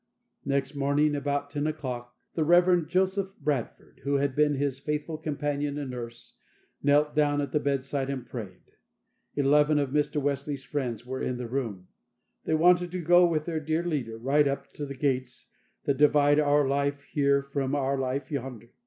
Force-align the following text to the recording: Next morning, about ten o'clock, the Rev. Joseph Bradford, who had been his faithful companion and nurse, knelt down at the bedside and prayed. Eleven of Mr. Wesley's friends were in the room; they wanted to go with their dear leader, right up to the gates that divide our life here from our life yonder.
Next 0.45 0.73
morning, 0.73 1.13
about 1.15 1.51
ten 1.51 1.67
o'clock, 1.67 2.15
the 2.33 2.43
Rev. 2.43 2.87
Joseph 2.87 3.35
Bradford, 3.39 4.01
who 4.03 4.15
had 4.15 4.35
been 4.35 4.55
his 4.55 4.79
faithful 4.79 5.19
companion 5.19 5.77
and 5.77 5.91
nurse, 5.91 6.39
knelt 6.81 7.13
down 7.15 7.39
at 7.39 7.51
the 7.51 7.59
bedside 7.59 8.09
and 8.09 8.25
prayed. 8.25 8.63
Eleven 9.35 9.77
of 9.77 9.91
Mr. 9.91 10.19
Wesley's 10.19 10.65
friends 10.65 11.05
were 11.05 11.21
in 11.21 11.37
the 11.37 11.45
room; 11.47 11.87
they 12.45 12.55
wanted 12.55 12.91
to 12.93 12.99
go 13.03 13.27
with 13.27 13.45
their 13.45 13.59
dear 13.59 13.83
leader, 13.83 14.17
right 14.17 14.47
up 14.47 14.73
to 14.73 14.87
the 14.87 14.95
gates 14.97 15.51
that 15.83 15.97
divide 15.97 16.39
our 16.39 16.67
life 16.67 17.03
here 17.03 17.43
from 17.43 17.75
our 17.75 17.95
life 17.95 18.31
yonder. 18.31 18.71